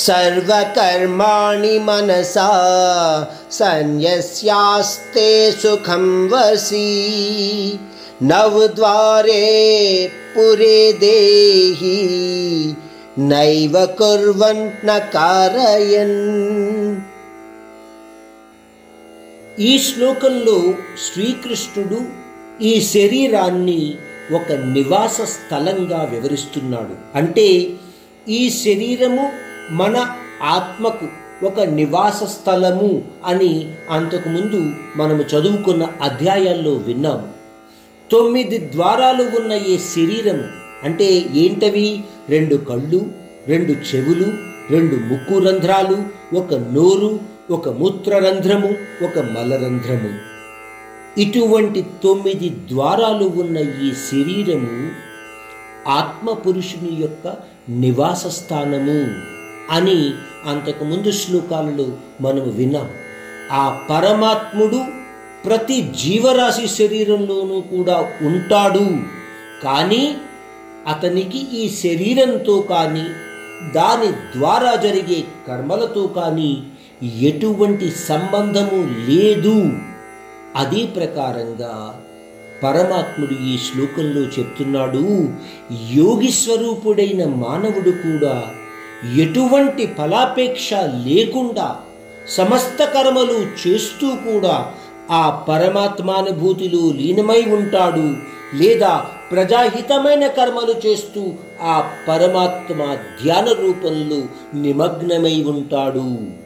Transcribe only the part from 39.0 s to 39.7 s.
ఉన్న